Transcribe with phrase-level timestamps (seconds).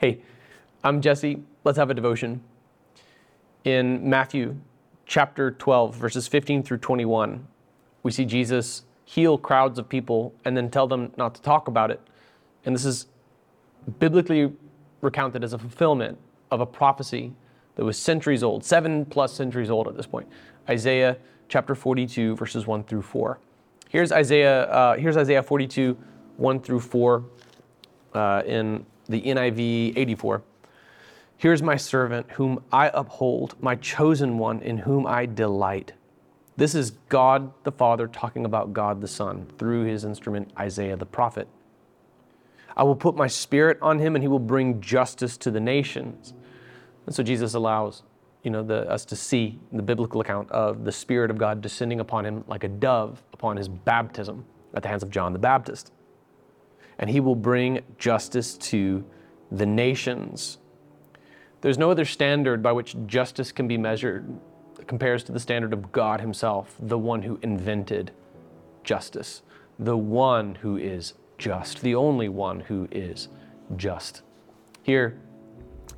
[0.00, 0.22] Hey,
[0.82, 1.42] I'm Jesse.
[1.62, 2.40] Let's have a devotion.
[3.64, 4.56] In Matthew
[5.04, 7.46] chapter 12, verses 15 through 21,
[8.02, 11.90] we see Jesus heal crowds of people and then tell them not to talk about
[11.90, 12.00] it.
[12.64, 13.08] And this is
[13.98, 14.50] biblically
[15.02, 16.16] recounted as a fulfillment
[16.50, 17.34] of a prophecy
[17.74, 20.30] that was centuries old, seven plus centuries old at this point.
[20.66, 21.18] Isaiah
[21.50, 23.38] chapter 42, verses 1 through 4.
[23.90, 25.94] Here's Isaiah, uh, here's Isaiah 42,
[26.38, 27.22] 1 through 4
[28.14, 30.42] uh, in the NIV 84.
[31.36, 35.92] Here's my servant whom I uphold, my chosen one in whom I delight.
[36.56, 41.06] This is God the Father talking about God the Son through his instrument Isaiah the
[41.06, 41.48] prophet.
[42.76, 46.34] I will put my spirit on him and he will bring justice to the nations.
[47.06, 48.02] And so Jesus allows
[48.42, 52.00] you know, the, us to see the biblical account of the Spirit of God descending
[52.00, 55.92] upon him like a dove upon his baptism at the hands of John the Baptist.
[57.00, 59.04] And he will bring justice to
[59.50, 60.58] the nations.
[61.62, 64.28] There's no other standard by which justice can be measured
[64.76, 68.12] that compares to the standard of God Himself, the one who invented
[68.84, 69.42] justice,
[69.78, 73.28] the one who is just, the only one who is
[73.76, 74.22] just.
[74.82, 75.18] Here,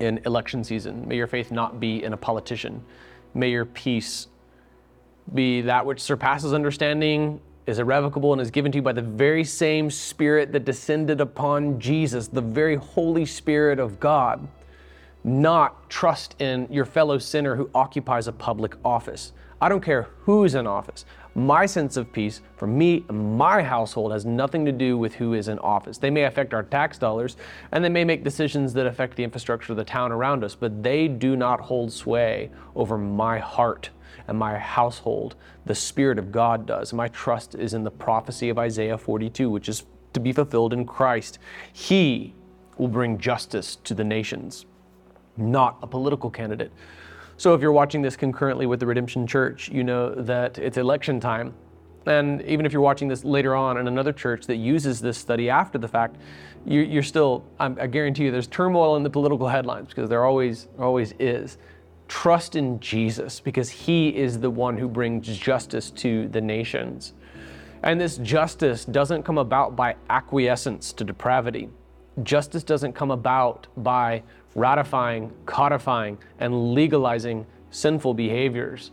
[0.00, 1.06] in election season.
[1.06, 2.82] May your faith not be in a politician.
[3.34, 4.26] May your peace
[5.32, 9.44] be that which surpasses understanding, is irrevocable, and is given to you by the very
[9.44, 14.46] same Spirit that descended upon Jesus, the very Holy Spirit of God.
[15.22, 19.32] Not trust in your fellow sinner who occupies a public office.
[19.60, 21.04] I don't care who's in office.
[21.34, 25.34] My sense of peace for me and my household has nothing to do with who
[25.34, 25.98] is in office.
[25.98, 27.36] They may affect our tax dollars
[27.70, 30.82] and they may make decisions that affect the infrastructure of the town around us, but
[30.82, 33.90] they do not hold sway over my heart
[34.26, 35.36] and my household.
[35.66, 36.92] The Spirit of God does.
[36.92, 39.84] My trust is in the prophecy of Isaiah 42, which is
[40.14, 41.38] to be fulfilled in Christ.
[41.72, 42.34] He
[42.78, 44.66] will bring justice to the nations,
[45.40, 46.70] not a political candidate.
[47.36, 51.20] So if you're watching this concurrently with the Redemption Church, you know that it's election
[51.20, 51.54] time.
[52.06, 55.50] And even if you're watching this later on in another church that uses this study
[55.50, 56.16] after the fact,
[56.66, 61.14] you're still, I guarantee you, there's turmoil in the political headlines because there always, always
[61.18, 61.56] is.
[62.08, 67.14] Trust in Jesus because He is the one who brings justice to the nations.
[67.82, 71.70] And this justice doesn't come about by acquiescence to depravity.
[72.22, 74.22] Justice doesn't come about by
[74.54, 78.90] ratifying, codifying, and legalizing sinful behaviors.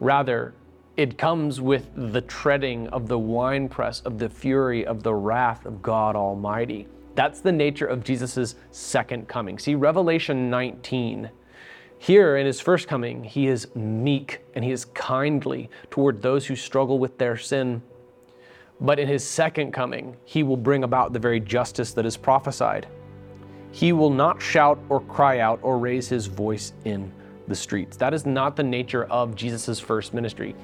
[0.00, 0.54] Rather,
[0.96, 5.80] it comes with the treading of the winepress of the fury of the wrath of
[5.80, 6.88] God Almighty.
[7.14, 9.58] That's the nature of Jesus' second coming.
[9.58, 11.30] See, Revelation 19.
[11.98, 16.54] Here in his first coming, he is meek and he is kindly toward those who
[16.54, 17.82] struggle with their sin.
[18.80, 22.86] But in his second coming, he will bring about the very justice that is prophesied.
[23.72, 27.12] He will not shout or cry out or raise his voice in
[27.48, 27.96] the streets.
[27.96, 30.54] That is not the nature of Jesus' first ministry.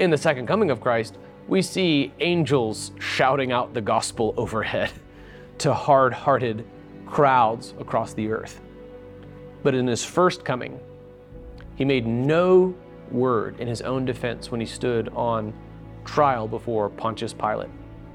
[0.00, 1.18] In the second coming of Christ,
[1.48, 4.90] we see angels shouting out the gospel overhead
[5.58, 6.64] to hard hearted
[7.06, 8.60] crowds across the earth.
[9.62, 10.80] But in his first coming,
[11.76, 12.74] he made no
[13.10, 15.52] word in his own defense when he stood on
[16.04, 17.70] trial before Pontius Pilate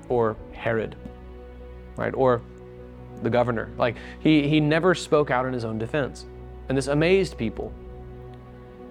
[0.09, 0.96] or Herod,
[1.96, 2.14] right?
[2.14, 2.42] Or
[3.24, 3.72] the governor.
[3.78, 6.25] Like he, he never spoke out in his own defense.
[6.70, 7.74] And this amazed people.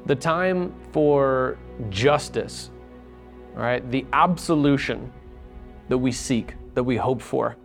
[0.07, 1.59] The time for
[1.91, 2.71] justice,
[3.55, 3.89] right?
[3.91, 5.13] The absolution
[5.89, 7.57] that we seek, that we hope for,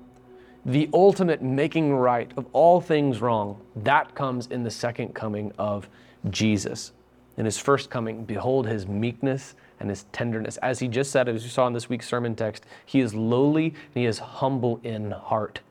[0.65, 5.89] the ultimate making right of all things wrong, that comes in the second coming of
[6.29, 6.93] Jesus.
[7.41, 10.57] In his first coming, behold his meekness and his tenderness.
[10.57, 13.69] As he just said, as you saw in this week's sermon text, he is lowly
[13.69, 15.61] and he is humble in heart.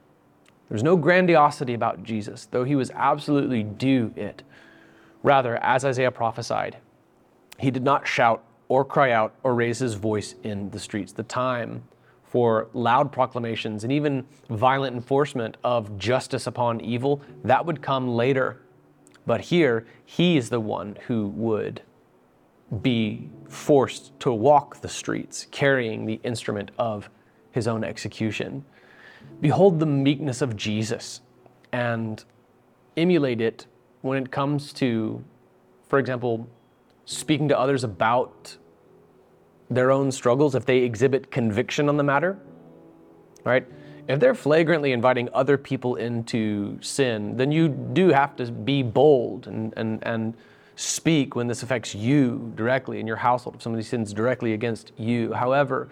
[0.68, 4.42] There's no grandiosity about Jesus, though he was absolutely due it.
[5.22, 6.76] Rather, as Isaiah prophesied,
[7.60, 11.12] he did not shout or cry out or raise his voice in the streets.
[11.12, 11.84] The time
[12.24, 18.60] for loud proclamations and even violent enforcement of justice upon evil, that would come later.
[19.26, 21.82] But here, he is the one who would
[22.82, 27.10] be forced to walk the streets carrying the instrument of
[27.50, 28.64] his own execution.
[29.40, 31.20] Behold the meekness of Jesus
[31.72, 32.24] and
[32.96, 33.66] emulate it
[34.02, 35.22] when it comes to,
[35.88, 36.48] for example,
[37.04, 38.56] speaking to others about
[39.68, 42.38] their own struggles if they exhibit conviction on the matter,
[43.44, 43.66] right?
[44.08, 49.46] If they're flagrantly inviting other people into sin, then you do have to be bold
[49.46, 50.34] and, and, and
[50.76, 55.32] speak when this affects you directly in your household, if somebody sins directly against you.
[55.32, 55.88] However,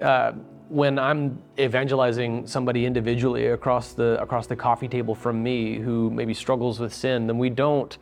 [0.00, 0.32] uh,
[0.68, 6.32] when I'm evangelizing somebody individually across the across the coffee table from me who maybe
[6.32, 7.98] struggles with sin, then we don't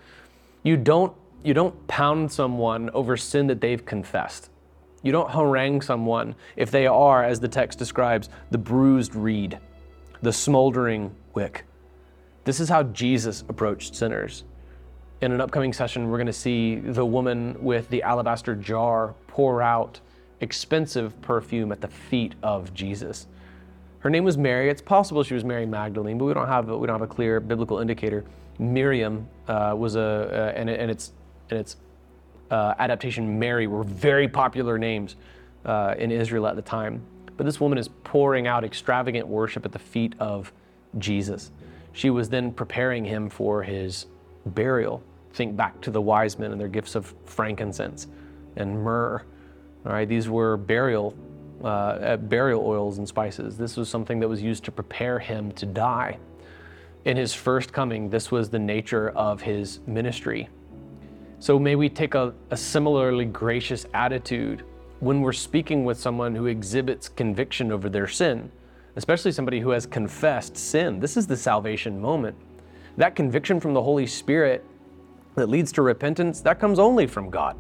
[0.63, 4.51] you don't you don't pound someone over sin that they've confessed.
[5.03, 9.59] You don't harangue someone if they are, as the text describes, the bruised reed,
[10.23, 11.65] the smoldering wick.
[12.45, 14.45] This is how Jesus approached sinners.
[15.21, 19.63] In an upcoming session, we're going to see the woman with the alabaster jar pour
[19.63, 20.01] out
[20.41, 23.27] expensive perfume at the feet of Jesus.
[24.01, 24.71] Her name was Mary.
[24.71, 27.41] It's possible she was Mary Magdalene, but we don't have we don't have a clear
[27.41, 28.25] biblical indicator.
[28.59, 31.13] Miriam uh, was a uh, and, and its
[31.51, 31.77] and its
[32.51, 35.17] uh, adaptation Mary were very popular names
[35.65, 37.03] uh, in Israel at the time.
[37.37, 40.53] But this woman is pouring out extravagant worship at the feet of
[40.99, 41.51] Jesus.
[41.93, 44.07] She was then preparing him for his
[44.47, 45.03] burial.
[45.33, 48.07] Think back to the wise men and their gifts of frankincense
[48.57, 49.23] and myrrh.
[49.87, 51.15] All right, these were burial
[51.63, 53.57] uh, burial oils and spices.
[53.57, 56.19] This was something that was used to prepare him to die.
[57.05, 60.49] In his first coming, this was the nature of his ministry.
[61.41, 64.65] So may we take a, a similarly gracious attitude
[64.99, 68.51] when we're speaking with someone who exhibits conviction over their sin,
[68.97, 70.99] especially somebody who has confessed sin.
[70.99, 72.37] This is the salvation moment.
[72.97, 74.65] That conviction from the Holy Spirit
[75.37, 77.57] that leads to repentance, that comes only from God.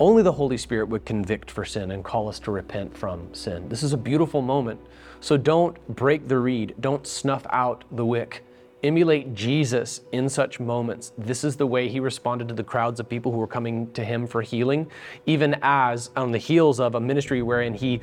[0.00, 3.68] Only the Holy Spirit would convict for sin and call us to repent from sin.
[3.68, 4.80] This is a beautiful moment.
[5.20, 8.44] So don't break the reed, don't snuff out the wick.
[8.84, 11.12] Emulate Jesus in such moments.
[11.18, 14.04] This is the way he responded to the crowds of people who were coming to
[14.04, 14.88] him for healing,
[15.26, 18.00] even as on the heels of a ministry wherein he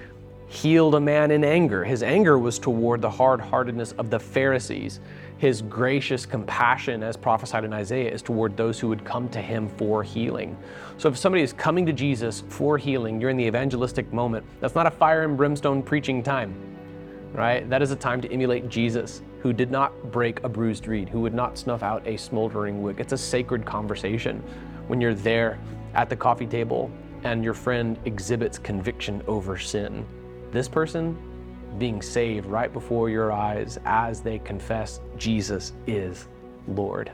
[0.48, 1.86] healed a man in anger.
[1.86, 5.00] His anger was toward the hard heartedness of the Pharisees
[5.42, 9.68] his gracious compassion, as prophesied in Isaiah, is toward those who would come to him
[9.70, 10.56] for healing.
[11.00, 14.46] So if somebody is coming to Jesus for healing, you're the evangelistic moment.
[14.60, 16.54] That's not a fire and brimstone preaching time,
[17.34, 17.70] right?
[17.70, 21.22] That is a time to emulate Jesus, who did not break a bruised reed, who
[21.22, 23.00] would not snuff out a smoldering wick.
[23.00, 24.44] It's a sacred conversation
[24.88, 25.60] when you're there
[25.94, 26.92] at the coffee table
[27.24, 30.06] and your friend exhibits conviction over sin.
[30.52, 31.18] This person
[31.78, 36.28] being saved right before your eyes as they confess Jesus is
[36.68, 37.12] Lord.